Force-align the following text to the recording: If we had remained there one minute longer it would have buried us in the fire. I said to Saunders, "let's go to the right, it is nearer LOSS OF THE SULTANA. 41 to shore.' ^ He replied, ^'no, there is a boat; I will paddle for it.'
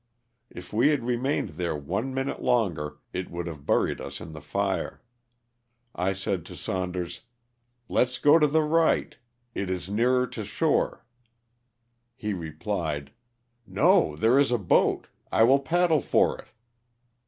If 0.49 0.73
we 0.73 0.87
had 0.87 1.03
remained 1.03 1.49
there 1.49 1.75
one 1.75 2.11
minute 2.11 2.41
longer 2.41 2.97
it 3.13 3.29
would 3.29 3.45
have 3.45 3.67
buried 3.67 4.01
us 4.01 4.19
in 4.19 4.31
the 4.31 4.41
fire. 4.41 5.03
I 5.93 6.13
said 6.13 6.43
to 6.47 6.55
Saunders, 6.55 7.21
"let's 7.87 8.17
go 8.17 8.39
to 8.39 8.47
the 8.47 8.63
right, 8.63 9.15
it 9.53 9.69
is 9.69 9.91
nearer 9.91 10.25
LOSS 10.25 10.37
OF 10.39 10.45
THE 10.45 10.45
SULTANA. 10.45 10.47
41 10.47 10.47
to 10.89 10.95
shore.' 10.95 11.05
^ 11.05 11.05
He 12.15 12.33
replied, 12.33 13.11
^'no, 13.69 14.17
there 14.17 14.39
is 14.39 14.49
a 14.49 14.57
boat; 14.57 15.05
I 15.31 15.43
will 15.43 15.59
paddle 15.59 16.01
for 16.01 16.35
it.' 16.39 16.47